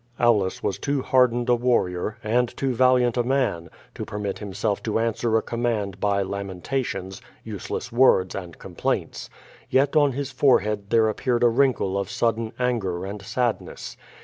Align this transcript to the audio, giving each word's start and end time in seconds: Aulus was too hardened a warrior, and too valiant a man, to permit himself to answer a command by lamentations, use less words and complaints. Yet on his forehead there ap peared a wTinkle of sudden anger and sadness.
Aulus 0.19 0.63
was 0.63 0.79
too 0.79 1.03
hardened 1.03 1.47
a 1.47 1.53
warrior, 1.53 2.17
and 2.23 2.49
too 2.57 2.73
valiant 2.73 3.17
a 3.17 3.23
man, 3.23 3.69
to 3.93 4.03
permit 4.03 4.39
himself 4.39 4.81
to 4.81 4.97
answer 4.97 5.37
a 5.37 5.43
command 5.43 5.99
by 5.99 6.23
lamentations, 6.23 7.21
use 7.43 7.69
less 7.69 7.91
words 7.91 8.33
and 8.33 8.57
complaints. 8.57 9.29
Yet 9.69 9.95
on 9.95 10.13
his 10.13 10.31
forehead 10.31 10.89
there 10.89 11.07
ap 11.07 11.17
peared 11.17 11.43
a 11.43 11.51
wTinkle 11.51 11.99
of 12.01 12.09
sudden 12.09 12.51
anger 12.57 13.05
and 13.05 13.21
sadness. 13.21 13.95